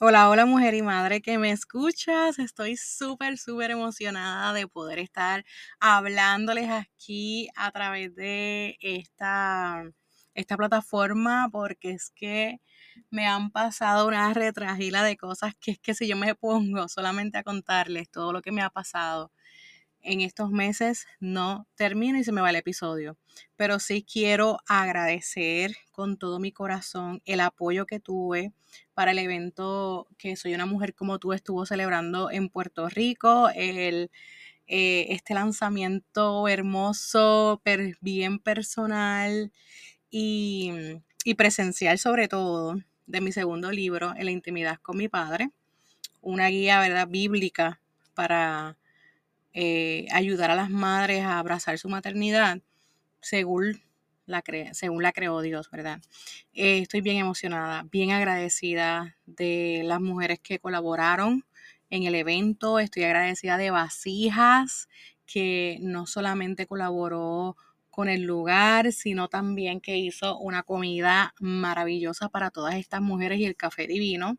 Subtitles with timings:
[0.00, 2.38] Hola, hola mujer y madre que me escuchas.
[2.38, 5.44] Estoy súper, súper emocionada de poder estar
[5.80, 9.84] hablándoles aquí a través de esta,
[10.34, 12.60] esta plataforma porque es que
[13.10, 17.38] me han pasado una retragila de cosas que es que si yo me pongo solamente
[17.38, 19.32] a contarles todo lo que me ha pasado
[20.04, 23.16] en estos meses no termino y se me va el episodio.
[23.56, 28.52] Pero sí quiero agradecer con todo mi corazón el apoyo que tuve
[28.94, 33.48] para el evento que Soy una mujer como tú estuvo celebrando en Puerto Rico.
[33.54, 34.10] El,
[34.66, 37.62] eh, este lanzamiento hermoso,
[38.00, 39.52] bien personal
[40.10, 40.72] y,
[41.24, 42.76] y presencial sobre todo
[43.06, 45.50] de mi segundo libro, En la intimidad con mi padre.
[46.22, 47.80] Una guía, ¿verdad?, bíblica
[48.14, 48.78] para
[49.54, 52.60] eh, ayudar a las madres a abrazar su maternidad
[53.20, 53.80] según
[54.26, 56.00] la, según la creó Dios, ¿verdad?
[56.52, 61.44] Eh, estoy bien emocionada, bien agradecida de las mujeres que colaboraron
[61.90, 64.88] en el evento, estoy agradecida de Vasijas,
[65.26, 67.56] que no solamente colaboró
[67.90, 73.44] con el lugar, sino también que hizo una comida maravillosa para todas estas mujeres y
[73.44, 74.36] el café divino.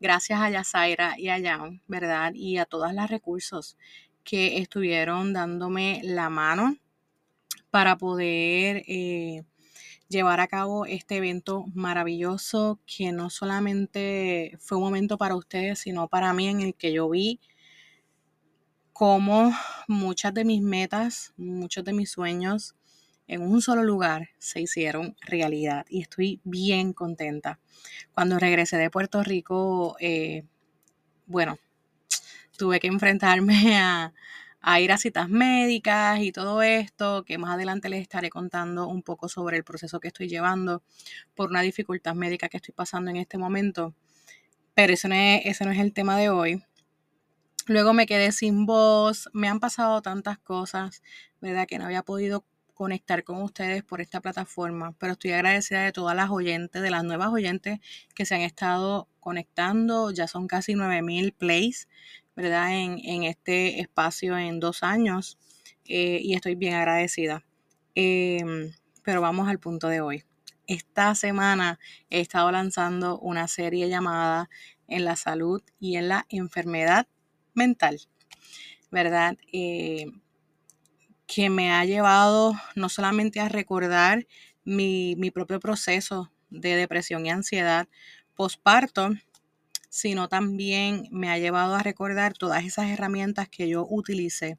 [0.00, 2.32] Gracias a Yasaira y a Jan, ¿verdad?
[2.34, 3.76] Y a todas las recursos
[4.28, 6.76] que estuvieron dándome la mano
[7.70, 9.42] para poder eh,
[10.10, 16.08] llevar a cabo este evento maravilloso que no solamente fue un momento para ustedes, sino
[16.08, 17.40] para mí en el que yo vi
[18.92, 19.50] cómo
[19.86, 22.74] muchas de mis metas, muchos de mis sueños
[23.28, 27.60] en un solo lugar se hicieron realidad y estoy bien contenta.
[28.12, 30.44] Cuando regresé de Puerto Rico, eh,
[31.24, 31.58] bueno,
[32.58, 34.12] tuve que enfrentarme a,
[34.80, 39.30] ir a citas médicas y todo esto, que más adelante les estaré contando un poco
[39.30, 40.82] sobre el proceso que estoy llevando
[41.34, 43.94] por una dificultad médica que estoy pasando en este momento.
[44.74, 46.62] Pero ese no es, ese no es el tema de hoy.
[47.66, 51.02] Luego me quedé sin voz, me han pasado tantas cosas,
[51.40, 51.66] ¿verdad?
[51.66, 52.44] Que no había podido
[52.78, 57.02] conectar con ustedes por esta plataforma, pero estoy agradecida de todas las oyentes, de las
[57.02, 57.80] nuevas oyentes
[58.14, 61.88] que se han estado conectando, ya son casi 9000 plays,
[62.38, 62.70] ¿verdad?
[62.72, 65.38] En, este espacio en dos años
[65.86, 67.44] eh, y estoy bien agradecida.
[67.96, 68.72] Em,
[69.02, 70.22] pero vamos al punto de hoy.
[70.68, 74.48] Esta semana he estado lanzando una serie llamada
[74.86, 77.08] En la salud y en la enfermedad
[77.54, 77.98] mental,
[78.92, 79.36] ¿verdad?
[79.52, 80.06] Eh,
[81.26, 84.28] que me ha llevado no solamente a recordar
[84.64, 87.88] mi, mi propio proceso de depresión y ansiedad
[88.36, 89.10] postparto,
[89.88, 94.58] sino también me ha llevado a recordar todas esas herramientas que yo utilicé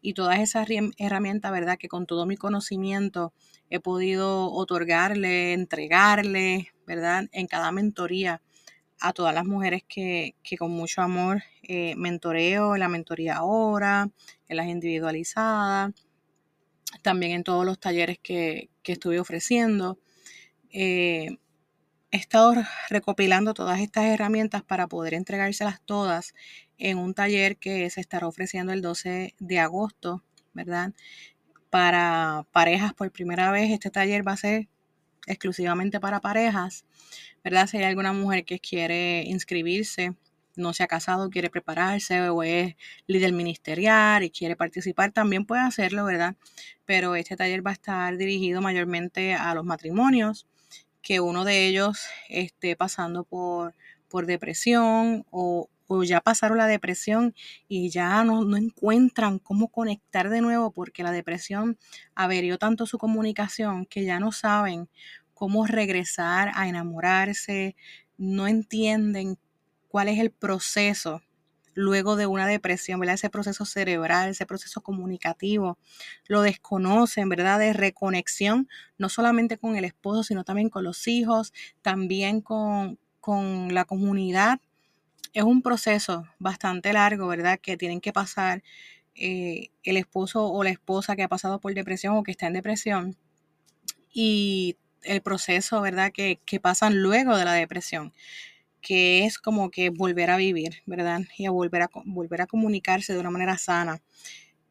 [0.00, 0.68] y todas esas
[0.98, 1.78] herramientas, ¿verdad?
[1.78, 3.32] Que con todo mi conocimiento
[3.70, 7.28] he podido otorgarle, entregarle, ¿verdad?
[7.32, 8.42] En cada mentoría
[9.00, 14.10] a todas las mujeres que, con mucho amor eh, mentoreo, en la mentoría ahora,
[14.48, 15.92] en las individualizadas,
[17.02, 19.98] también en todos los talleres que, que estuve ofreciendo.
[20.70, 21.38] Eh,
[22.12, 22.54] he estado
[22.90, 26.34] recopilando todas estas herramientas para poder entregárselas todas
[26.76, 30.92] en un taller que se estará ofreciendo el 12 de agosto, ¿verdad?
[31.70, 34.68] Para parejas por primera vez, este taller va a ser
[35.26, 36.84] exclusivamente para parejas,
[37.42, 37.66] ¿verdad?
[37.66, 40.14] Si hay alguna mujer que quiere inscribirse,
[40.54, 42.74] no se ha casado, quiere prepararse o es
[43.06, 46.36] líder ministerial y quiere participar, también puede hacerlo, ¿verdad?
[46.84, 50.46] Pero este taller va a estar dirigido mayormente a los matrimonios
[51.02, 53.74] que uno de ellos esté pasando por,
[54.08, 55.68] por depresión o,
[56.04, 57.34] ya pasaron la depresión
[57.68, 61.76] y ya no, no, encuentran cómo conectar de nuevo porque la depresión
[62.14, 64.88] averió tanto su comunicación que ya no saben
[65.34, 67.76] cómo regresar a enamorarse,
[68.16, 69.36] no entienden
[69.88, 71.20] cuál es el proceso
[71.74, 73.14] luego de una depresión, ¿verdad?
[73.14, 75.78] Ese proceso cerebral, ese proceso comunicativo,
[76.26, 77.58] lo desconocen, ¿verdad?
[77.58, 78.68] De reconexión,
[78.98, 81.52] no solamente con el esposo, sino también con los hijos,
[81.82, 82.98] también con,
[83.70, 84.60] la comunidad.
[85.32, 87.58] Es un proceso bastante largo, ¿verdad?
[87.60, 88.62] Que tienen que pasar
[89.14, 92.54] eh, el esposo o la esposa que ha pasado por depresión o que está en
[92.54, 93.16] depresión
[94.12, 96.12] y el proceso, ¿verdad?
[96.12, 98.12] Que, que pasan luego de la depresión
[98.82, 101.20] que es como que volver a vivir, ¿verdad?
[101.38, 104.02] Y a volver a, volver a comunicarse de una manera sana.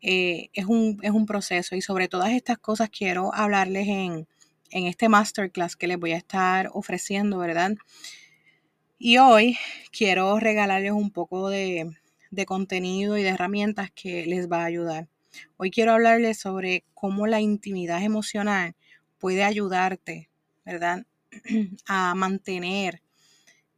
[0.01, 4.27] Eh, es, un, es, un, proceso y sobre todas estas cosas quiero hablarles en,
[4.71, 7.75] en este masterclass que les voy a estar ofreciendo, ¿verdad?
[8.97, 9.57] Y hoy
[9.91, 11.89] quiero regalarles un poco de,
[12.31, 15.07] de contenido y de herramientas que les va a ayudar.
[15.57, 18.75] Hoy quiero hablarles sobre cómo la intimidad emocional
[19.19, 20.29] puede ayudarte,
[20.65, 21.05] ¿verdad?
[21.87, 23.01] A mantener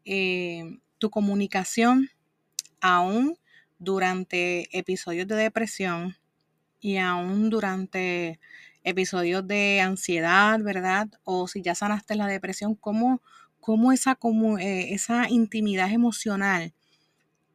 [0.06, 2.10] eh, tu comunicación
[2.82, 3.38] aún
[3.80, 6.16] durante episodios de depresión
[6.80, 8.40] y aún durante
[8.84, 11.10] episodios de ansiedad, ¿verdad?
[11.24, 13.22] O si ya sanaste la depresión, cómo,
[13.60, 14.18] cómo esa,
[14.60, 16.74] eh, esa intimidad emocional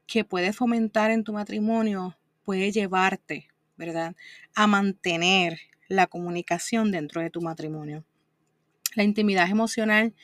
[0.06, 4.16] que puede fomentar en tu matrimonio puede llevarte, ¿verdad?
[4.54, 8.04] A mantener la comunicación dentro de tu matrimonio.
[8.94, 10.14] La intimidad emocional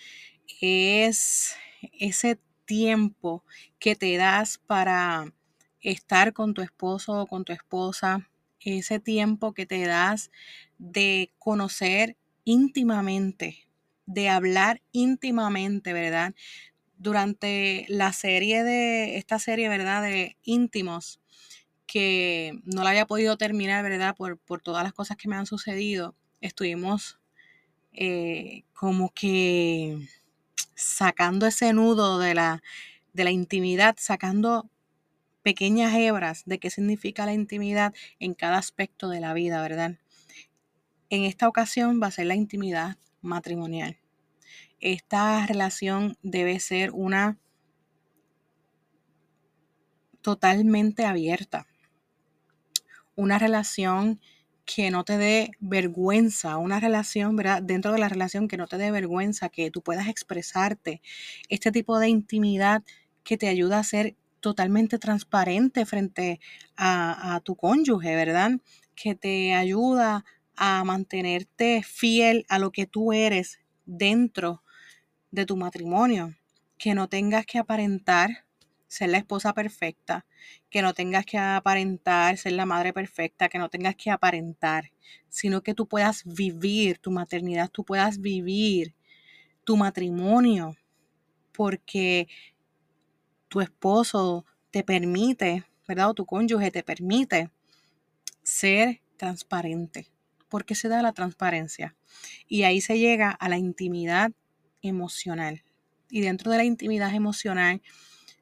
[0.60, 1.54] es
[1.98, 3.44] ese tiempo
[3.78, 5.32] que te das para
[5.80, 8.28] estar con tu esposo o con tu esposa,
[8.60, 10.30] ese tiempo que te das
[10.78, 13.68] de conocer íntimamente,
[14.06, 16.34] de hablar íntimamente, ¿verdad?
[16.96, 20.02] Durante la serie de, esta serie, ¿verdad?
[20.02, 21.20] De íntimos,
[21.86, 24.16] que no la había podido terminar, ¿verdad?
[24.16, 27.18] Por, por todas las cosas que me han sucedido, estuvimos
[27.92, 29.98] eh, como que
[30.74, 32.62] sacando ese nudo de la,
[33.12, 34.68] de la intimidad, sacando
[35.42, 39.98] pequeñas hebras de qué significa la intimidad en cada aspecto de la vida, ¿verdad?
[41.10, 43.98] En esta ocasión va a ser la intimidad matrimonial.
[44.80, 47.38] Esta relación debe ser una
[50.22, 51.66] totalmente abierta.
[53.14, 54.20] Una relación
[54.64, 57.62] que no te dé vergüenza, una relación, ¿verdad?
[57.62, 61.02] Dentro de la relación que no te dé vergüenza, que tú puedas expresarte.
[61.48, 62.82] Este tipo de intimidad
[63.24, 66.40] que te ayuda a ser totalmente transparente frente
[66.76, 68.52] a, a tu cónyuge, ¿verdad?
[68.94, 70.24] Que te ayuda
[70.56, 74.62] a mantenerte fiel a lo que tú eres dentro
[75.30, 76.34] de tu matrimonio,
[76.78, 78.43] que no tengas que aparentar
[78.94, 80.24] ser la esposa perfecta,
[80.70, 84.92] que no tengas que aparentar ser la madre perfecta, que no tengas que aparentar,
[85.28, 88.94] sino que tú puedas vivir tu maternidad, tú puedas vivir
[89.64, 90.76] tu matrimonio,
[91.52, 92.28] porque
[93.48, 96.10] tu esposo te permite, ¿verdad?
[96.10, 97.50] O tu cónyuge te permite
[98.44, 100.06] ser transparente,
[100.48, 101.96] porque se da la transparencia.
[102.46, 104.30] Y ahí se llega a la intimidad
[104.82, 105.64] emocional.
[106.10, 107.82] Y dentro de la intimidad emocional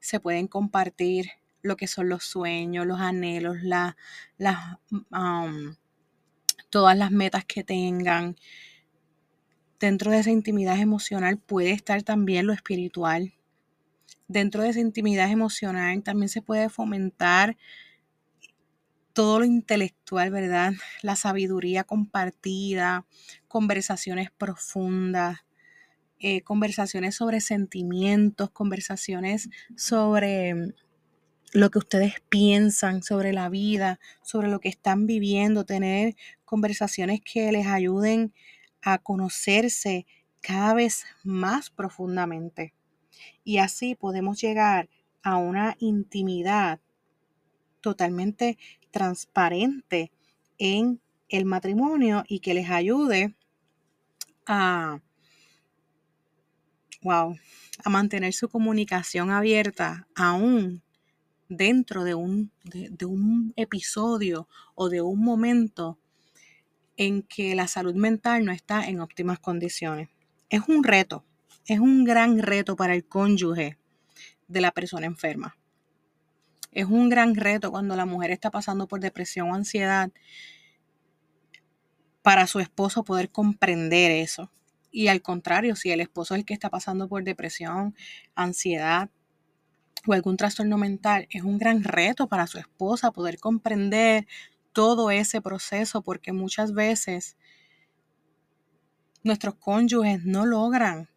[0.02, 1.30] se pueden compartir
[1.62, 3.96] lo que son los sueños, los anhelos, la,
[6.70, 8.36] todas las metas que tengan.
[9.78, 13.32] Dentro de esa intimidad emocional puede estar también lo espiritual.
[14.26, 17.56] Dentro de esa intimidad emocional también se puede fomentar
[19.12, 20.72] todo lo intelectual, ¿verdad?
[21.02, 23.06] La sabiduría compartida,
[23.46, 25.44] conversaciones profundas,
[26.24, 30.72] eh, conversaciones sobre sentimientos, conversaciones sobre
[31.52, 36.14] lo que ustedes piensan sobre la vida, sobre lo que están viviendo, tener
[36.44, 38.32] conversaciones que les ayuden
[38.82, 40.06] a conocerse
[40.40, 42.72] cada vez más profundamente.
[43.42, 44.88] Y así podemos llegar
[45.24, 46.80] a una intimidad
[47.80, 48.58] totalmente
[48.92, 50.12] transparente
[50.56, 53.34] en el matrimonio y que les ayude
[54.46, 55.00] a,
[57.02, 57.36] wow,
[57.84, 60.82] a mantener su comunicación abierta aún
[61.48, 65.98] dentro de un, de, un episodio o de un momento
[66.96, 70.08] en que la salud mental no está en óptimas condiciones.
[70.48, 71.24] Es un reto,
[71.66, 73.78] es un gran reto para el cónyuge
[74.48, 75.56] de la persona enferma.
[76.70, 80.10] Es un gran reto cuando la mujer está pasando por depresión o ansiedad
[82.22, 84.50] para su esposo poder comprender eso.
[84.92, 87.96] Y al contrario, si el esposo es el que está pasando por depresión,
[88.36, 89.10] ansiedad
[90.06, 94.26] o algún trastorno mental, es un gran reto para su esposa poder comprender
[94.72, 97.36] todo ese proceso porque muchas veces
[99.24, 101.08] nuestros cónyuges no logran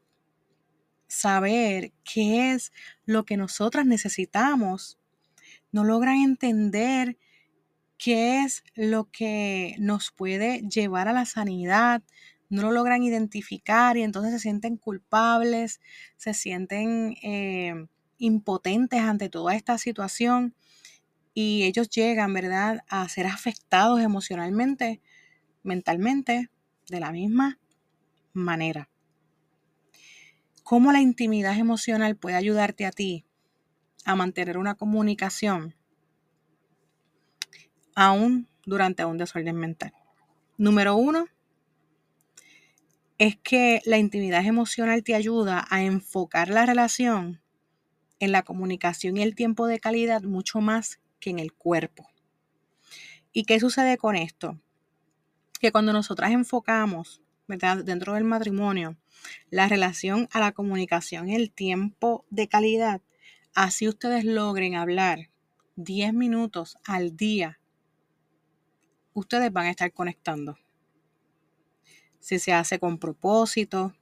[1.07, 2.71] saber qué es
[3.05, 4.97] lo que nosotras necesitamos
[5.75, 7.17] no logran entender
[7.97, 12.01] qué es lo que nos puede llevar a la sanidad,
[12.55, 15.79] no lo logran identificar y entonces se sienten culpables,
[16.17, 20.55] se sienten eh, impotentes ante toda esta situación
[21.33, 25.01] y ellos llegan, ¿verdad?, a ser afectados emocionalmente,
[25.63, 26.49] mentalmente,
[26.89, 27.59] de la misma
[28.33, 28.89] manera.
[30.63, 33.25] ¿Cómo la intimidad emocional puede ayudarte a ti
[34.05, 35.75] a mantener una comunicación
[37.95, 39.93] aún durante un desorden mental.
[40.57, 41.27] Número uno,
[43.17, 47.41] es que la intimidad emocional te ayuda a enfocar la relación
[48.19, 52.09] en la comunicación y el tiempo de calidad mucho más que en el cuerpo.
[53.31, 54.59] ¿Y qué sucede con esto?
[55.59, 57.83] Que cuando nosotras enfocamos, ¿verdad?
[57.83, 58.97] Dentro del matrimonio,
[59.49, 63.01] la relación a la comunicación y el tiempo de calidad,
[63.53, 65.29] así ustedes logren hablar
[65.77, 67.59] 10 minutos al día,
[69.13, 70.57] ustedes van a estar conectando.
[72.25, 73.93] Si se hace con propósito,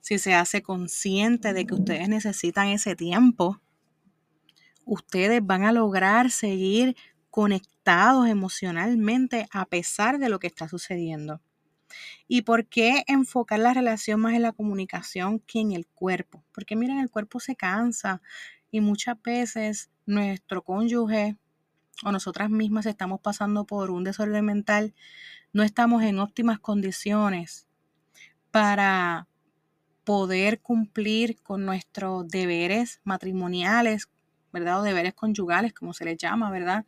[0.00, 3.60] si se hace consciente de que ustedes necesitan ese tiempo,
[4.86, 6.96] ustedes van a lograr seguir
[7.28, 11.42] conectados emocionalmente a pesar de lo que está sucediendo.
[12.26, 16.42] ¿Y por qué enfocar la relación más en la comunicación que en el cuerpo?
[16.52, 18.22] Porque miren, el cuerpo se cansa
[18.70, 21.36] y muchas veces nuestro cónyuge
[22.02, 24.94] o nosotras mismas estamos pasando por un desorden mental,
[25.52, 27.66] no estamos en óptimas condiciones
[28.50, 29.26] para
[30.04, 34.08] poder cumplir con nuestros deberes matrimoniales,
[34.52, 34.80] ¿verdad?
[34.80, 36.86] O deberes conyugales, como se les llama, ¿verdad?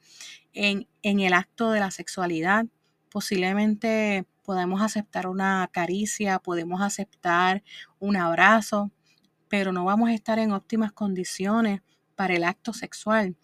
[0.53, 2.67] En, en el acto de la sexualidad.
[3.11, 7.63] Posiblemente podemos aceptar una caricia, podemos aceptar
[7.99, 8.91] un abrazo,
[9.49, 11.83] pero no vamos a estar en óptimas condiciones
[12.17, 13.37] para el acto sexual.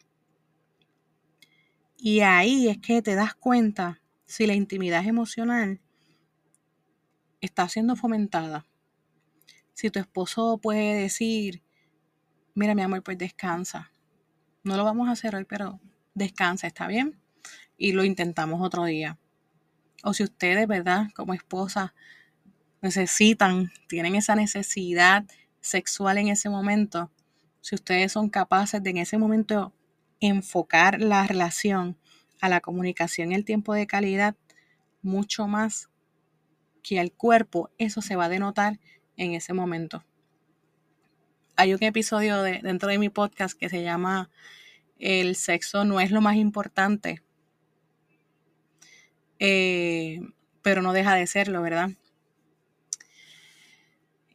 [1.99, 5.81] Y ahí es que te das cuenta si la intimidad emocional
[7.41, 8.67] está siendo fomentada
[9.77, 11.63] si tu esposo puede decir,
[12.55, 13.93] mira mi amor, pues descansa.
[14.65, 15.79] No lo vamos a hacer hoy, pero
[16.15, 17.21] descansa, ¿está bien?
[17.77, 19.19] Y lo intentamos otro día.
[20.03, 21.09] O si ustedes, ¿verdad?
[21.15, 21.93] Como esposa,
[22.81, 25.27] necesitan, tienen esa necesidad
[25.61, 27.13] sexual en ese momento,
[27.61, 29.75] si ustedes son capaces de en ese momento
[30.21, 31.99] enfocar la relación
[32.41, 34.37] a la comunicación y el tiempo de calidad
[35.03, 35.89] mucho más
[36.83, 38.79] que al cuerpo, eso se va a denotar
[39.17, 40.05] en ese momento.
[41.57, 44.31] Hay un episodio de, dentro de mi podcast que se llama
[44.99, 47.23] El sexo no es lo más importante,
[49.39, 50.21] eh,
[50.63, 51.91] pero no deja de serlo, ¿verdad?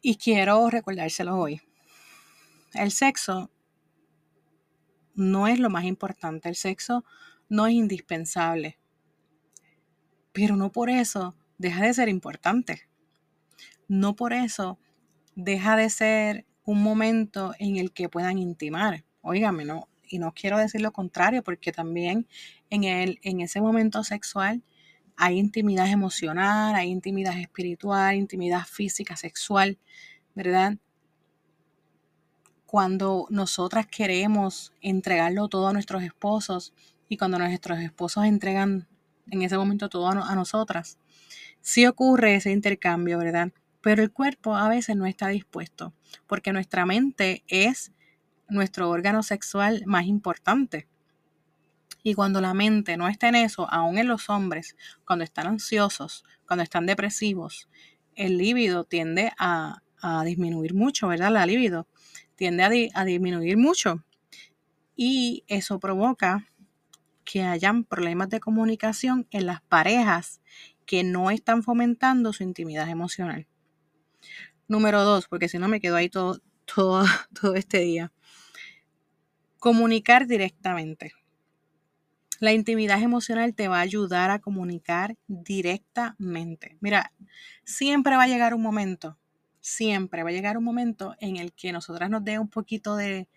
[0.00, 1.60] Y quiero recordárselo hoy.
[2.74, 3.50] El sexo
[5.14, 7.04] no es lo más importante, el sexo
[7.52, 8.78] no es indispensable,
[10.32, 12.88] pero no por eso deja de ser importante
[13.92, 14.78] no por eso
[15.34, 19.04] deja de ser un momento en el que puedan intimar.
[19.20, 22.26] Óigame, no, y no quiero decir lo contrario, porque también
[22.70, 24.62] en, el, en ese momento sexual
[25.16, 29.78] hay intimidad emocional, hay intimidad espiritual, intimidad física, sexual,
[30.34, 30.78] ¿verdad?
[32.64, 36.72] Cuando nosotras queremos entregarlo todo a nuestros esposos
[37.12, 38.88] y cuando nuestros esposos entregan
[39.30, 40.98] en ese momento todo a, a nosotras,
[41.60, 43.52] sí ocurre ese intercambio, ¿verdad?
[43.82, 45.92] pero el cuerpo a veces no está dispuesto,
[46.26, 47.92] porque nuestra mente es
[48.48, 50.88] nuestro órgano sexual más importante.
[52.02, 56.24] Y cuando la mente no está en eso, aún en los hombres, cuando están ansiosos,
[56.46, 57.68] cuando están depresivos,
[58.14, 59.82] el líbido tiende a,
[60.24, 61.30] disminuir mucho, ¿verdad?
[61.30, 61.86] La libido
[62.34, 64.02] tiende a, a disminuir mucho.
[64.96, 66.51] Y eso provoca
[67.24, 70.40] que hayan problemas de comunicación en las parejas
[70.86, 73.46] que no están fomentando su intimidad emocional.
[74.68, 77.04] Número dos, porque si no me quedo ahí todo, todo,
[77.40, 78.12] todo este día.
[79.58, 81.12] Comunicar directamente.
[82.40, 86.76] La intimidad emocional te va a ayudar a comunicar directamente.
[86.80, 87.12] Mira,
[87.64, 89.16] siempre va a llegar un momento,
[89.60, 93.28] siempre va a llegar un momento en el que nosotras nos dé un poquito de,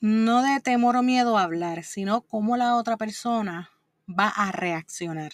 [0.00, 3.70] no de temor o miedo a hablar, sino cómo la otra persona
[4.08, 5.32] va a reaccionar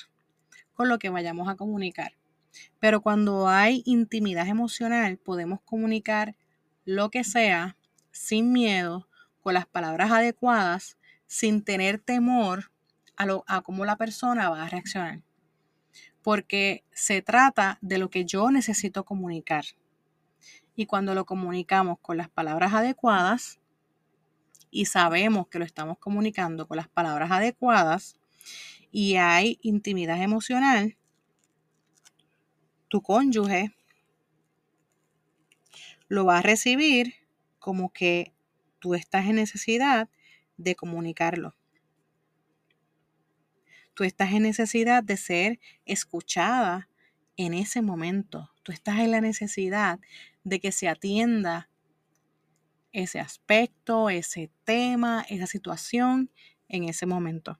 [0.75, 2.13] con lo que vayamos a comunicar.
[2.79, 6.37] Pero cuando hay intimidad emocional, podemos comunicar
[6.85, 7.77] lo que sea
[8.11, 9.09] sin miedo,
[9.41, 12.71] con las palabras adecuadas, sin tener temor
[13.17, 15.23] a, lo, a cómo la persona va a reaccionar.
[16.23, 19.65] Porque se trata de lo que yo necesito comunicar.
[20.77, 23.59] Y cuando lo comunicamos con las palabras adecuadas
[24.73, 28.17] y sabemos que lo estamos comunicando con las palabras adecuadas
[28.91, 30.97] y hay intimidad emocional,
[32.89, 33.75] tu cónyuge
[36.09, 37.15] lo va a recibir
[37.59, 38.33] como que
[38.81, 40.09] tú estás en necesidad
[40.57, 41.55] de comunicarlo.
[43.95, 46.89] Tú estás en necesidad de ser escuchada
[47.37, 48.51] en ese momento.
[48.63, 50.01] Tú estás en la necesidad
[50.45, 51.69] de que se atienda
[52.93, 56.31] ese aspecto, ese tema, esa situación
[56.69, 57.59] en ese momento.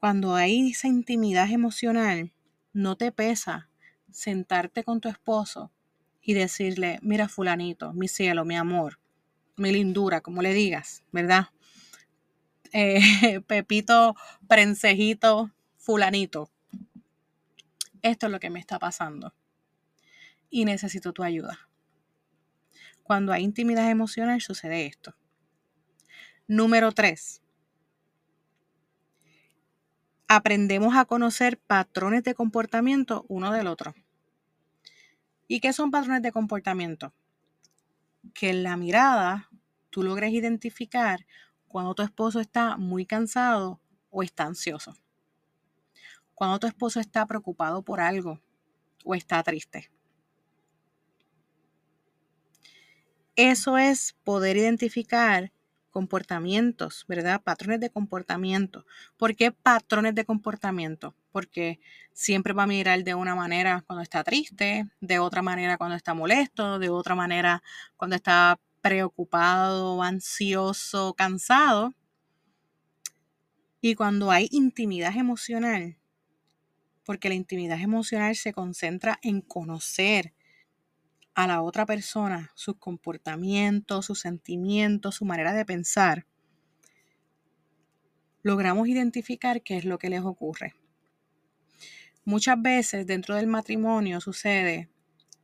[0.00, 2.32] Cuando hay esa intimidad emocional,
[2.72, 3.70] no te pesa
[4.10, 5.72] sentarte con tu esposo
[6.22, 8.98] y decirle, mira fulanito, mi cielo, mi amor,
[9.56, 11.48] mi lindura, como le digas, ¿verdad?
[12.72, 14.16] Eh, Pepito,
[14.48, 16.50] prensejito, fulanito.
[18.02, 19.32] Esto es lo que me está pasando
[20.50, 21.68] y necesito tu ayuda.
[23.06, 25.14] Cuando hay intimidad emocional sucede esto.
[26.48, 27.40] Número tres,
[30.26, 33.94] aprendemos a conocer patrones de comportamiento uno del otro.
[35.46, 37.14] ¿Y qué son patrones de comportamiento?
[38.34, 39.50] Que en la mirada
[39.90, 41.26] tú logres identificar
[41.68, 44.96] cuando tu esposo está muy cansado o está ansioso.
[46.34, 48.40] Cuando tu esposo está preocupado por algo
[49.04, 49.92] o está triste.
[53.36, 55.52] Eso es poder identificar
[55.90, 57.42] comportamientos, ¿verdad?
[57.42, 58.86] Patrones de comportamiento.
[59.18, 61.14] ¿Por qué patrones de comportamiento?
[61.32, 61.78] Porque
[62.14, 66.14] siempre va a mirar de una manera cuando está triste, de otra manera cuando está
[66.14, 67.62] molesto, de otra manera
[67.96, 71.92] cuando está preocupado, ansioso, cansado.
[73.82, 75.98] Y cuando hay intimidad emocional,
[77.04, 80.32] porque la intimidad emocional se concentra en conocer
[81.36, 86.26] a la otra persona, sus comportamientos, sus sentimientos, su manera de pensar,
[88.42, 90.74] logramos identificar qué es lo que les ocurre.
[92.24, 94.88] Muchas veces dentro del matrimonio sucede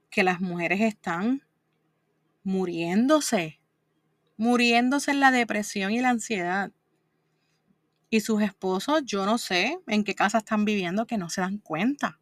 [0.09, 1.43] que las mujeres están
[2.43, 3.61] muriéndose,
[4.39, 6.73] muriéndose en la depresión y la ansiedad.
[8.09, 11.59] Y sus esposos, yo no sé en qué casa están viviendo que no se dan
[11.59, 12.19] cuenta.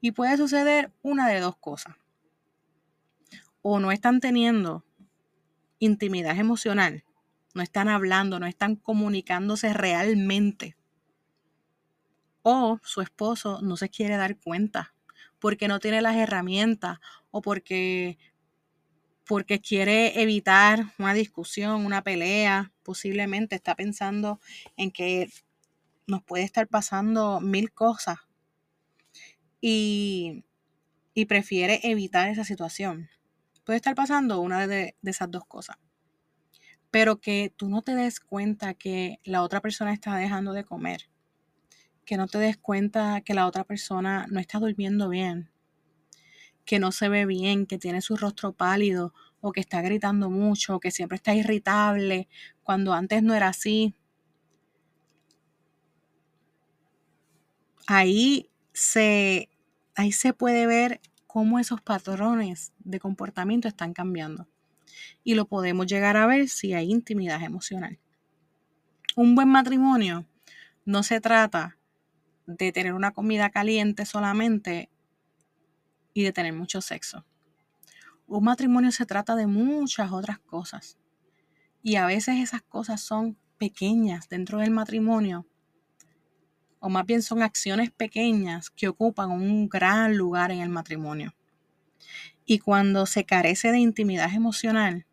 [0.00, 1.99] Y puede suceder una de dos cosas
[3.62, 4.84] o no están teniendo
[5.78, 7.04] intimidad emocional,
[7.54, 10.76] no están hablando, no están comunicándose realmente.
[12.42, 14.94] O su esposo no se quiere dar cuenta
[15.38, 16.98] porque no tiene las herramientas
[17.30, 18.18] o porque
[19.26, 24.40] porque quiere evitar una discusión, una pelea, posiblemente está pensando
[24.76, 25.30] en que
[26.08, 28.18] nos puede estar pasando mil cosas
[29.60, 30.44] y,
[31.14, 33.08] y prefiere evitar esa situación.
[33.64, 35.76] Puede estar pasando una de, esas dos cosas.
[36.90, 41.08] Pero que tú no te des cuenta que la otra persona está dejando de comer.
[42.04, 45.50] Que no te des cuenta que la otra persona no está durmiendo bien.
[46.64, 50.76] Que no se ve bien, que tiene su rostro pálido o que está gritando mucho,
[50.76, 52.28] o que siempre está irritable,
[52.62, 53.94] cuando antes no era así.
[57.86, 59.48] Ahí se,
[59.94, 61.00] ahí se puede ver
[61.32, 64.48] cómo esos patrones de comportamiento están cambiando.
[65.22, 68.00] Y lo podemos llegar a ver si hay intimidad emocional.
[69.14, 70.26] Un buen matrimonio
[70.84, 71.78] no se trata
[72.46, 74.90] de tener una comida caliente solamente
[76.14, 77.24] y de tener mucho sexo.
[78.26, 80.98] Un matrimonio se trata de muchas otras cosas.
[81.80, 85.46] Y a veces esas cosas son pequeñas dentro del matrimonio
[86.80, 91.34] o más bien son acciones pequeñas que ocupan un gran lugar en el matrimonio.
[92.46, 95.06] Y cuando se carece de intimidad emocional,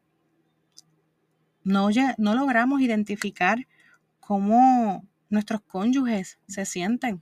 [1.64, 3.68] no, no logramos identificar
[4.20, 7.22] cómo nuestros cónyuges se sienten.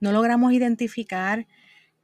[0.00, 1.46] No logramos identificar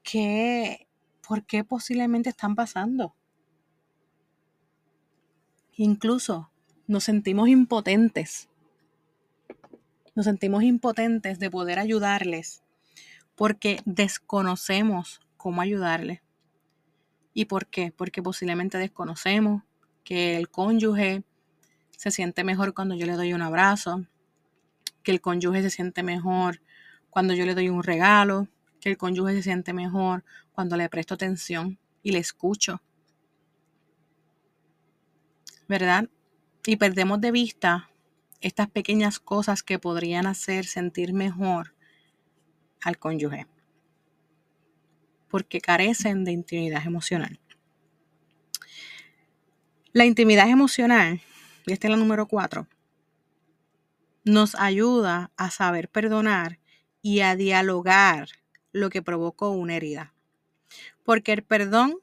[0.05, 0.89] qué,
[1.27, 3.17] por qué posiblemente están pasando.
[5.77, 6.51] Incluso
[6.87, 8.49] nos sentimos impotentes
[10.15, 12.63] nos sentimos impotentes de poder ayudarles
[13.35, 16.21] porque desconocemos cómo ayudarles.
[17.33, 17.93] ¿Y por qué?
[17.97, 19.63] Porque posiblemente desconocemos
[20.05, 21.25] que el cónyuge
[21.97, 24.07] se siente mejor cuando yo le doy un abrazo,
[25.03, 26.61] que el cónyuge se siente mejor
[27.11, 28.49] cuando yo le doy un regalo,
[28.81, 32.81] que el cónyuge se siente mejor cuando le presto atención y le escucho.
[35.67, 36.09] ¿Verdad?
[36.67, 37.91] Y perdemos de vista
[38.45, 41.75] estas pequeñas cosas que podrían hacer sentir mejor
[42.83, 43.47] al cónyuge,
[45.29, 47.41] porque carecen de intimidad emocional.
[49.93, 51.23] La intimidad emocional,
[51.65, 52.69] y esta es la número cuatro,
[54.25, 56.59] nos ayuda a saber perdonar
[57.01, 58.29] y a dialogar
[58.73, 60.13] lo que provocó una herida.
[61.03, 61.97] Porque el perdón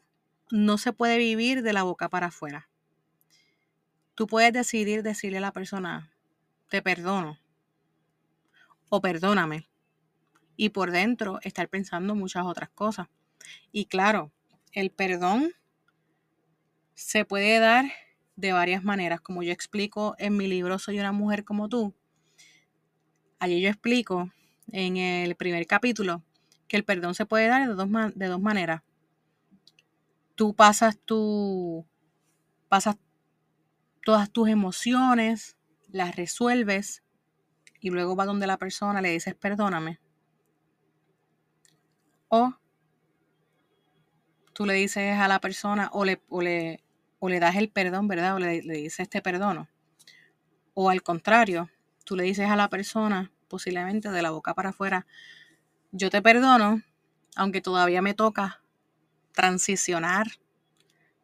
[0.50, 2.68] no se puede vivir de la boca para afuera.
[4.16, 6.11] Tú puedes decidir decirle a la persona,
[6.72, 7.38] te perdono
[8.88, 9.70] o perdóname.
[10.56, 13.08] Y por dentro estar pensando muchas otras cosas.
[13.74, 14.32] Y claro,
[14.72, 15.52] el perdón
[16.94, 17.92] se puede dar
[18.38, 21.94] de varias maneras, como yo explico en mi libro Soy una mujer como tú.
[23.38, 24.32] Allí yo explico
[24.72, 26.24] en el primer capítulo
[26.70, 28.82] que el perdón se puede dar de dos, de dos maneras.
[30.36, 31.86] Tú pasas tu
[32.70, 32.96] pasas
[34.06, 35.58] todas tus emociones,
[35.92, 37.04] las resuelves
[37.80, 40.00] y luego va donde la persona le dices perdóname.
[42.30, 42.54] O
[44.54, 46.84] tú le dices a la persona o le, o le,
[47.20, 48.36] o le das el perdón, ¿verdad?
[48.36, 49.70] O le, le dices te perdono.
[50.74, 51.70] O al contrario,
[52.06, 55.06] tú le dices a la persona, posiblemente de la boca para afuera,
[55.92, 56.82] yo te perdono,
[57.36, 58.62] aunque todavía me toca
[59.34, 60.28] transicionar,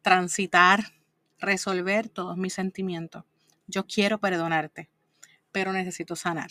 [0.02, 0.92] transitar,
[1.38, 3.24] resolver todos mis sentimientos.
[3.68, 4.90] Yo quiero perdonarte,
[5.52, 6.50] pero necesito sanar.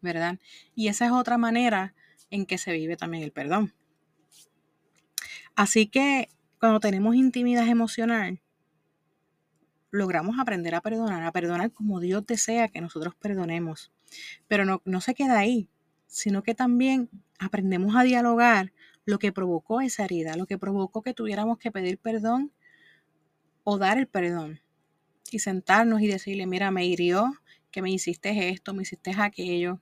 [0.00, 0.38] ¿Verdad?
[0.74, 1.94] Y esa es otra manera
[2.30, 3.74] en que se vive también el perdón.
[5.54, 8.40] Así que cuando tenemos intimidad emocional,
[9.90, 13.92] logramos aprender a perdonar, a perdonar como Dios desea que nosotros perdonemos.
[14.48, 15.68] Pero no, no se queda ahí,
[16.06, 18.72] sino que también aprendemos a dialogar
[19.04, 22.52] lo que provocó esa herida, lo que provocó que tuviéramos que pedir perdón
[23.64, 24.61] o dar el perdón.
[25.30, 27.32] Y sentarnos y decirle, mira, me hirió,
[27.70, 29.80] que me hiciste esto, me hiciste aquello,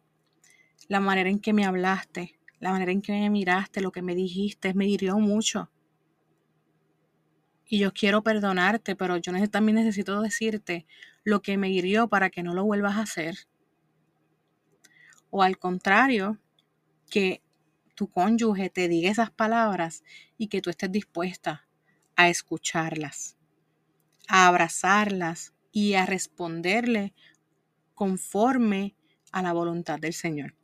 [0.88, 4.14] la manera en que me hablaste, la manera en que me miraste, lo que me
[4.14, 5.70] dijiste, me hirió mucho.
[7.66, 10.86] Y yo quiero perdonarte, pero yo también necesito decirte
[11.24, 13.36] lo que me hirió para que no lo vuelvas a hacer.
[15.30, 16.38] O al contrario,
[17.10, 17.42] que
[17.94, 20.02] tu cónyuge te diga esas palabras
[20.38, 21.68] y que tú estés dispuesta
[22.16, 23.36] a escucharlas,
[24.30, 27.12] a abrazarlas y a responderle
[27.94, 28.94] conforme
[29.32, 30.54] a la voluntad del Señor.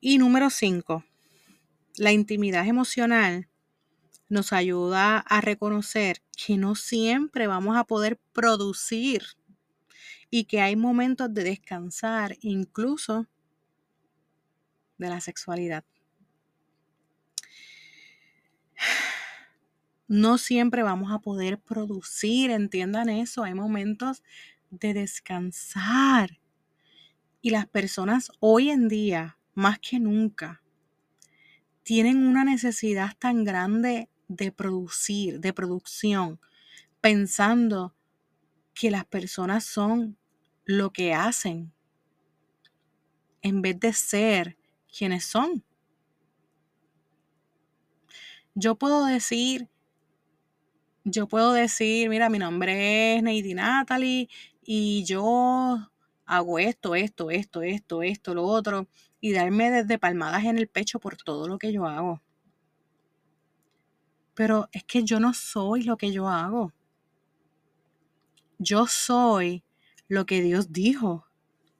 [0.00, 1.04] Y número cinco,
[1.96, 3.48] la intimidad emocional
[4.28, 9.22] nos ayuda a reconocer que no siempre vamos a poder producir
[10.30, 13.28] y que hay momentos de descansar, incluso
[14.98, 15.84] de la sexualidad.
[20.06, 24.22] No siempre vamos a poder producir, entiendan eso, hay momentos
[24.70, 26.38] de descansar.
[27.40, 30.62] Y las personas hoy en día, más que nunca,
[31.82, 36.40] tienen una necesidad tan grande de producir, de producción,
[37.00, 37.94] pensando
[38.74, 40.16] que las personas son
[40.64, 41.72] lo que hacen,
[43.42, 44.56] en vez de ser
[44.90, 45.62] quienes son.
[48.54, 49.68] Yo puedo decir,
[51.04, 54.28] yo puedo decir, mira, mi nombre es Neidi Natalie
[54.62, 55.90] y yo
[56.26, 58.88] hago esto, esto, esto, esto, esto, lo otro,
[59.20, 62.22] y darme desde palmadas en el pecho por todo lo que yo hago.
[64.34, 66.72] Pero es que yo no soy lo que yo hago.
[68.58, 69.62] Yo soy
[70.08, 71.26] lo que Dios dijo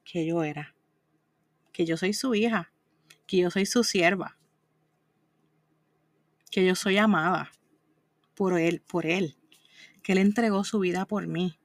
[0.05, 0.75] que yo era.
[1.73, 2.75] Que yo soy su hija
[3.27, 4.37] que yo soy su sierva,
[6.51, 7.51] que yo soy amada
[8.35, 9.37] por él, por él,
[10.03, 11.59] que él entregó su vida por mí.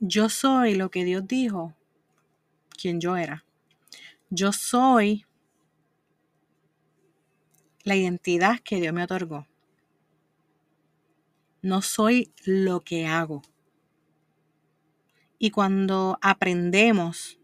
[0.00, 1.76] Yo soy lo que Dios dijo,
[2.70, 3.44] quien yo era.
[4.30, 5.26] Yo soy
[7.84, 9.46] la identidad que Dios me otorgó.
[11.60, 13.42] No soy lo que hago.
[15.38, 17.38] Y cuando aprendemos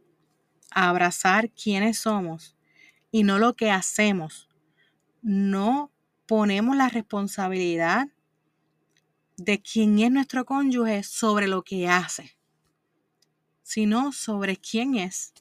[0.71, 2.57] a abrazar quiénes somos
[3.11, 4.49] y no lo que hacemos.
[5.23, 5.93] No
[6.29, 8.07] ponemos la responsabilidad
[9.39, 12.37] de quién es nuestro cónyuge sobre lo que hace,
[13.63, 15.33] sino sobre quién es.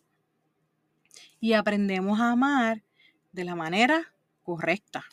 [1.41, 2.83] Y aprendemos a amar
[3.33, 5.03] de la manera correcta.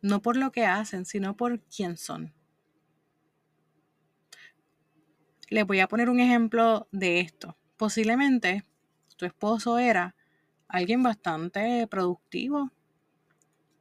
[0.00, 2.32] No por lo que hacen, sino por quién son.
[5.48, 7.56] Les voy a poner un ejemplo de esto.
[7.76, 8.64] Posiblemente
[9.16, 10.15] tu esposo era
[10.68, 12.70] alguien bastante productivo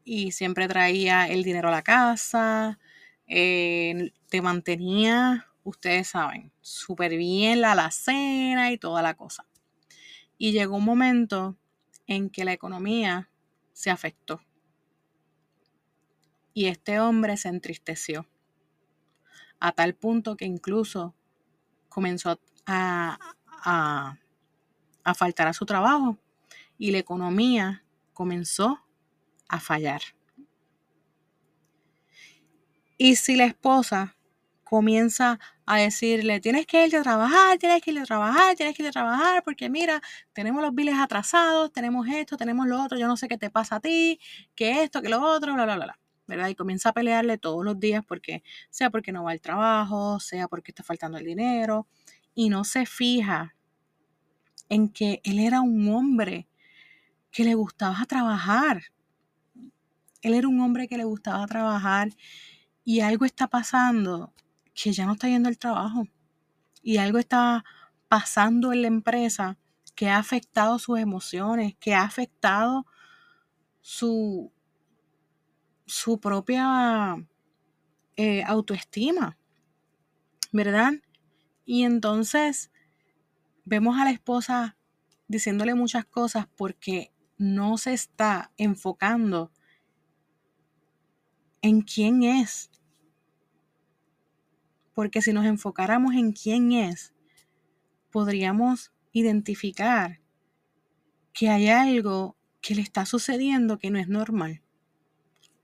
[0.03, 2.79] y siempre traía el dinero a la casa,
[3.27, 9.45] eh, te mantenía, ustedes saben, súper bien la alacena y toda la cosa.
[10.37, 11.55] Y llegó un momento
[12.07, 13.29] en que la economía
[13.73, 14.41] se afectó.
[16.53, 18.27] Y este hombre se entristeció
[19.59, 21.15] a tal punto que incluso
[21.89, 23.17] comenzó a,
[23.47, 26.17] a, faltar a su trabajo
[26.77, 27.83] y la economía
[28.13, 28.79] comenzó
[29.47, 30.01] a fallar.
[32.97, 34.15] Y si la esposa
[34.63, 38.83] comienza a decirle, tienes que ir a trabajar, tienes que ir a trabajar, tienes que
[38.83, 40.01] ir a trabajar, porque mira,
[40.33, 43.77] tenemos los biles atrasados, tenemos esto, tenemos lo otro, yo no sé qué te pasa
[43.77, 44.19] a ti,
[44.55, 45.99] que esto, que lo otro, bla, bla, bla, bla.
[46.27, 46.49] ¿verdad?
[46.49, 50.47] Y comienza a pelearle todos los días porque, sea porque no va al trabajo, sea
[50.47, 51.87] porque está faltando el dinero,
[52.33, 53.55] y no se fija
[54.69, 56.47] en que él era un hombre
[57.35, 58.81] que le gustaba trabajar.
[60.21, 62.07] Él era un hombre que le gustaba trabajar
[62.85, 64.33] y algo está pasando
[64.73, 66.07] que ya no está yendo al trabajo.
[66.81, 67.65] Y algo está
[68.07, 69.57] pasando en la empresa
[69.95, 72.85] que ha afectado sus emociones, que ha afectado
[73.81, 74.53] su,
[75.85, 77.17] su propia
[78.15, 79.37] eh, autoestima,
[80.53, 80.93] ¿verdad?
[81.65, 82.71] Y entonces
[83.65, 84.77] vemos a la esposa
[85.27, 89.51] diciéndole muchas cosas porque no se está enfocando
[91.61, 92.69] en quién es.
[94.93, 97.13] Porque si nos enfocáramos en quién es,
[98.11, 100.21] podríamos identificar
[101.33, 104.61] que hay algo que le está sucediendo que no es normal,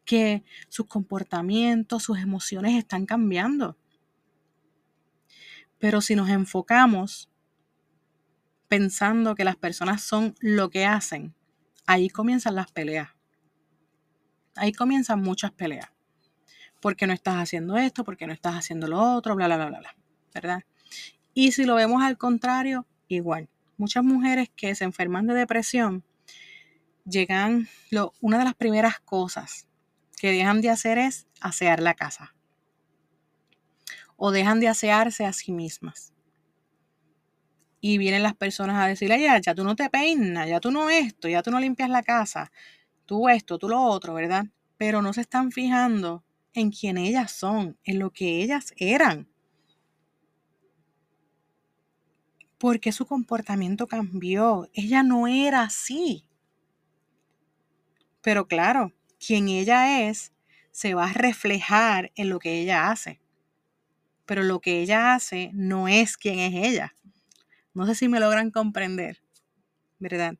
[0.05, 3.77] que sus comportamientos, sus emociones están cambiando.
[5.79, 7.29] Pero si nos enfocamos
[8.67, 11.33] pensando que las personas son lo que hacen,
[11.91, 13.09] ahí comienzan las peleas.
[14.55, 15.91] Ahí comienzan muchas peleas.
[16.79, 19.79] Porque no estás haciendo esto, porque no estás haciendo lo otro, bla, bla, bla, bla,
[19.79, 19.95] bla.
[20.33, 20.63] ¿Verdad?
[21.33, 23.49] Y si lo vemos al contrario, igual.
[23.77, 26.03] Muchas mujeres que se enferman de depresión
[27.05, 29.67] llegan, lo, una de las primeras cosas
[30.17, 32.33] que dejan de hacer es asear la casa.
[34.15, 36.13] O dejan de asearse a sí mismas.
[37.81, 40.89] Y vienen las personas a decirle, ya, ya tú no te peinas, ya tú no
[40.89, 42.51] esto, ya tú no limpias la casa,
[43.05, 44.45] tú esto, tú lo otro, ¿verdad?
[44.77, 49.27] Pero no se están fijando en quién ellas son, en lo que ellas eran.
[52.57, 54.69] Porque su comportamiento cambió.
[54.73, 56.25] Ella no era así.
[58.21, 58.93] Pero claro,
[59.25, 60.31] quien ella es
[60.71, 63.19] se va a reflejar en lo que ella hace.
[64.25, 66.93] Pero lo que ella hace no es quien es ella.
[67.73, 69.21] No sé si me logran comprender,
[69.99, 70.35] ¿verdad?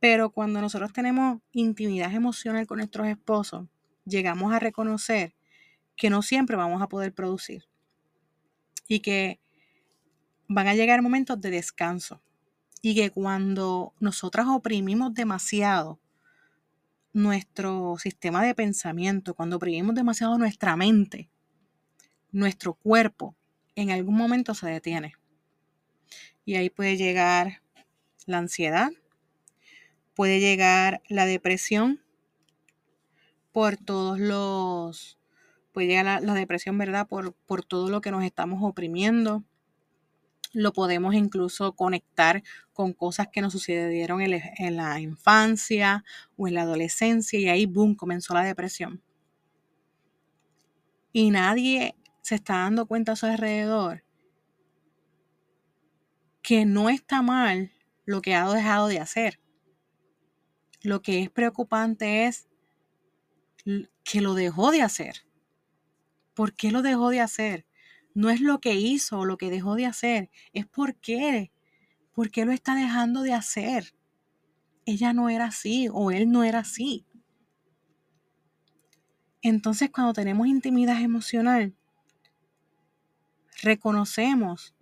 [0.00, 3.68] Pero cuando nosotros tenemos intimidad emocional con nuestros esposos,
[4.06, 5.34] llegamos a reconocer
[5.96, 7.64] que no siempre vamos a poder producir
[8.88, 9.38] y que
[10.48, 12.22] van a llegar momentos de descanso
[12.82, 16.00] y que cuando nosotras oprimimos demasiado
[17.12, 21.28] nuestro sistema de pensamiento, cuando oprimimos demasiado nuestra mente,
[22.32, 23.36] nuestro cuerpo
[23.74, 25.19] en algún momento se detiene.
[26.44, 27.62] Y ahí puede llegar
[28.26, 28.90] la ansiedad,
[30.14, 32.00] puede llegar la depresión
[33.52, 35.18] por todos los,
[35.72, 37.06] puede llegar la, depresión, ¿verdad?
[37.06, 39.44] Por, por todo lo que nos estamos oprimiendo.
[40.52, 42.42] Lo podemos incluso conectar
[42.72, 46.04] con cosas que nos sucedieron en, en la infancia
[46.36, 49.00] o en la adolescencia y ahí, boom, comenzó la depresión.
[51.12, 54.04] Y nadie se está dando cuenta a su alrededor
[56.50, 57.70] que no está mal
[58.06, 59.38] lo que ha dejado de hacer.
[60.82, 62.48] Lo que es preocupante es
[64.02, 65.28] que lo dejó de hacer.
[66.34, 67.66] ¿Por qué lo dejó de hacer?
[68.14, 71.52] No es lo que hizo o lo que dejó de hacer, es por qué.
[72.14, 73.94] ¿Por qué lo está dejando de hacer?
[74.86, 77.06] Ella no era así o él no era así.
[79.40, 81.76] Entonces cuando tenemos intimidad emocional,
[83.62, 84.74] reconocemos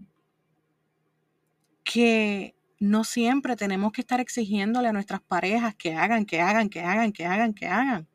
[1.89, 6.81] que no siempre tenemos que estar exigiéndole a nuestras parejas que hagan, que hagan, que
[6.81, 8.09] hagan, que hagan, que hagan.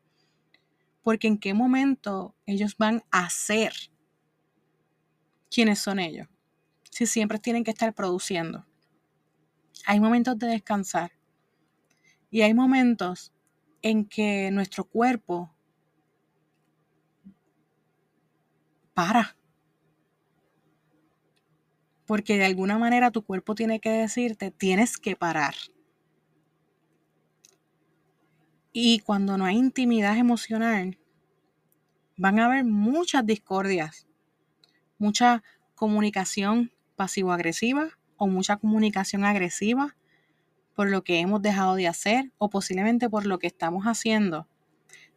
[1.02, 3.72] Porque en qué momento ellos van a ser
[5.50, 6.28] quiénes son ellos.
[6.88, 8.64] Si siempre tienen que estar produciendo.
[9.86, 11.10] Hay momentos de descansar.
[12.30, 13.32] Y hay momentos
[13.82, 15.52] en que nuestro cuerpo
[18.94, 19.36] para
[22.06, 25.54] porque de alguna manera tu cuerpo tiene que decirte, tienes que parar.
[28.72, 30.98] Y cuando no hay intimidad emocional,
[32.16, 34.06] van a haber muchas discordias,
[34.98, 35.42] mucha
[35.74, 39.96] comunicación pasivo-agresiva o mucha comunicación agresiva
[40.74, 44.48] por lo que hemos dejado de hacer o posiblemente por lo que estamos haciendo.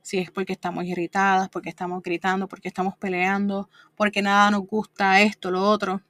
[0.02, 5.22] Si es porque estamos irritadas, porque estamos gritando, porque estamos peleando, porque nada nos gusta
[5.22, 6.02] esto, lo otro.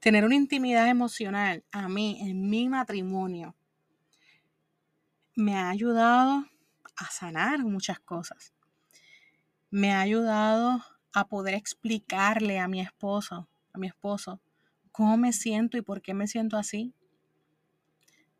[0.00, 3.54] Tener una intimidad emocional a mí en mi matrimonio
[5.34, 6.46] me ha ayudado
[6.96, 8.52] a sanar muchas cosas.
[9.70, 10.82] Me ha ayudado
[11.12, 14.40] a poder explicarle a mi esposo, a mi esposo,
[14.90, 16.92] cómo me siento y por qué me siento así.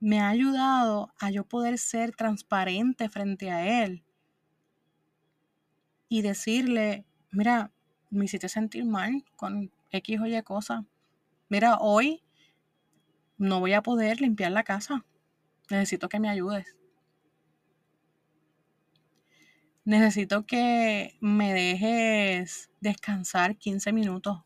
[0.01, 4.05] Me ha ayudado a yo poder ser transparente frente a él
[6.09, 7.71] y decirle, mira,
[8.11, 10.85] me hiciste sentir mal con X o Y cosa
[11.49, 12.23] mira, hoy
[13.37, 15.05] no voy a poder limpiar la casa.
[15.71, 16.77] Necesito que me ayudes.
[19.85, 24.43] Necesito que me dejes descansar 15 minutos.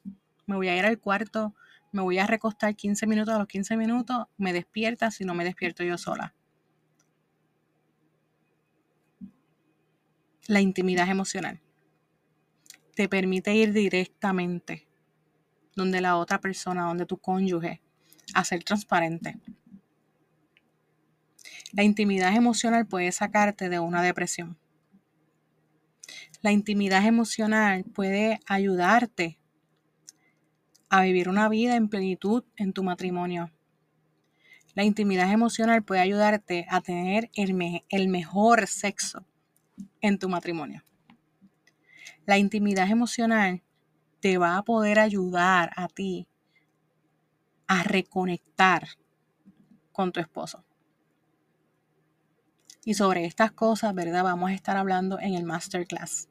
[0.47, 1.55] Me voy a ir al cuarto,
[1.91, 3.35] me voy a recostar 15 minutos.
[3.35, 6.35] A los 15 minutos me despierta si no me despierto yo sola.
[10.47, 11.61] La intimidad emocional
[12.95, 14.92] te permite ir directamente
[15.75, 17.81] donde la otra persona, donde tu cónyuge,
[18.35, 19.37] a ser transparente.
[21.73, 24.59] La intimidad emocional puede sacarte de una depresión.
[26.43, 29.39] La intimidad emocional puede ayudarte
[30.89, 33.51] a vivir una vida en plenitud en tu matrimonio.
[34.75, 39.25] La intimidad emocional puede ayudarte a tener el, el mejor sexo
[40.01, 40.83] en tu matrimonio.
[42.27, 43.63] La intimidad emocional
[44.23, 46.29] te va a poder ayudar a ti
[47.67, 48.87] a reconectar
[49.91, 50.65] con tu esposo.
[52.85, 54.23] Y sobre estas cosas, ¿verdad?
[54.23, 56.29] Vamos a estar hablando en el masterclass.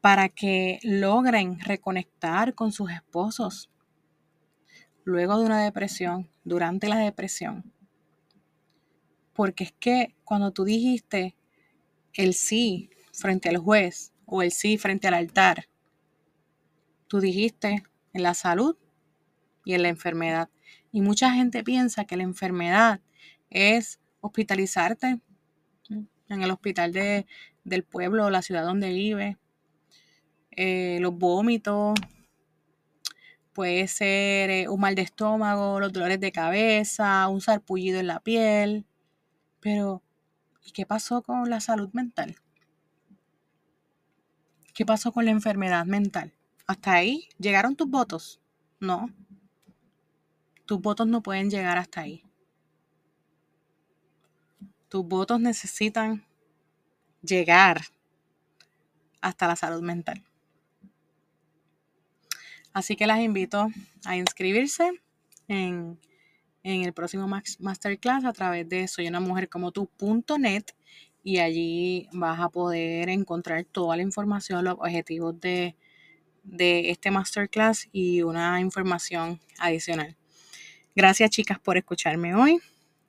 [0.00, 3.70] Para que logren reconectar con sus esposos
[5.04, 7.70] luego de una depresión, durante la depresión.
[9.34, 11.36] Porque es que cuando tú dijiste
[12.14, 15.68] el sí frente al juez o el sí frente al altar,
[17.08, 18.76] tú dijiste en la salud
[19.64, 20.48] y en la enfermedad.
[20.92, 23.00] Y mucha gente piensa que la enfermedad
[23.50, 25.20] es hospitalizarte
[26.28, 27.26] en el hospital de,
[27.64, 29.38] del pueblo o la ciudad donde vive,
[30.50, 31.94] eh, los vómitos,
[33.52, 38.20] puede ser eh, un mal de estómago, los dolores de cabeza, un sarpullido en la
[38.20, 38.86] piel.
[39.60, 40.02] Pero,
[40.64, 42.36] ¿y qué pasó con la salud mental?
[44.74, 46.34] ¿Qué pasó con la enfermedad mental?
[46.66, 47.28] ¿Hasta ahí?
[47.38, 48.40] ¿Llegaron tus votos?
[48.80, 49.08] No.
[50.66, 52.24] Tus votos no pueden llegar hasta ahí.
[54.88, 56.26] Tus votos necesitan
[57.22, 57.82] llegar
[59.20, 60.24] hasta la salud mental.
[62.72, 63.68] Así que las invito
[64.04, 64.90] a inscribirse
[65.48, 65.98] en,
[66.62, 67.28] el próximo
[67.60, 70.64] masterclass a través de soy una mujer como tú.net
[71.22, 75.76] y allí vas a poder encontrar toda la información, los objetivos de,
[76.46, 80.16] de este masterclass y una información adicional.
[80.94, 82.58] Gracias chicas por escucharme hoy.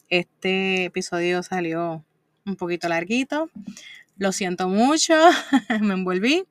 [0.09, 2.03] Este episodio salió
[2.45, 3.49] un poquito larguito.
[4.17, 5.13] Lo siento mucho,
[5.81, 6.45] me envolví,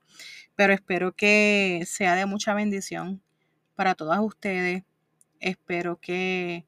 [0.55, 3.21] pero espero que sea de mucha bendición
[3.75, 4.85] para todas ustedes.
[5.41, 6.65] Espero que,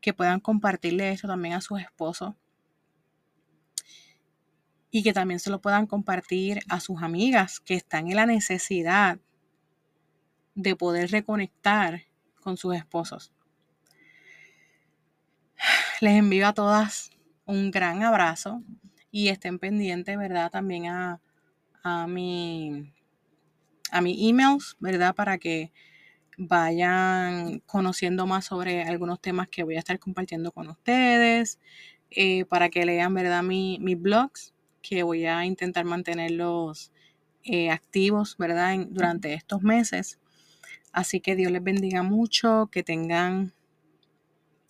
[0.00, 2.34] que puedan compartirle esto también a sus esposos
[4.90, 9.18] y que también se lo puedan compartir a sus amigas que están en la necesidad
[10.56, 12.02] de poder reconectar
[12.40, 13.32] con sus esposos.
[16.00, 17.10] Les envío a todas
[17.44, 18.62] un gran abrazo
[19.12, 20.50] y estén pendientes, ¿verdad?
[20.50, 21.20] También a,
[21.82, 22.92] a mi
[23.90, 25.14] a mis emails, ¿verdad?
[25.14, 25.72] Para que
[26.36, 31.58] vayan conociendo más sobre algunos temas que voy a estar compartiendo con ustedes,
[32.10, 33.42] eh, para que lean, ¿verdad?
[33.42, 36.92] mis blogs, que voy a intentar mantenerlos
[37.42, 38.76] eh, activos, ¿verdad?
[38.90, 40.18] durante estos meses.
[40.92, 43.52] Así que Dios les bendiga mucho, que tengan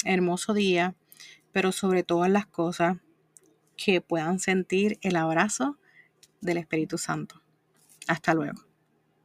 [0.04, 0.94] hermoso día
[1.56, 2.98] pero sobre todas las cosas
[3.78, 5.78] que puedan sentir el abrazo
[6.42, 7.40] del Espíritu Santo.
[8.06, 8.65] Hasta luego.